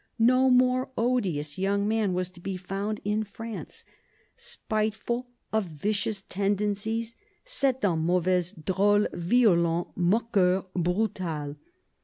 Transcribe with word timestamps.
No 0.17 0.49
more 0.49 0.89
odious 0.97 1.59
young 1.59 1.87
fellow 1.87 2.11
was 2.13 2.31
to 2.31 2.39
be 2.39 2.57
found 2.57 2.99
in 3.05 3.23
France. 3.23 3.85
Spiteful, 4.35 5.27
of 5.53 5.65
vicious 5.65 6.23
tendencies, 6.23 7.15
"c'est 7.45 7.85
un 7.85 7.99
mauvais 7.99 8.51
drOle, 8.65 9.05
violent, 9.13 9.89
moqueur, 9.95 10.65
brutal." 10.75 11.55